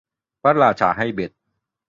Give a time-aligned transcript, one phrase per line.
[0.41, 1.31] พระราชาให้เบ็ด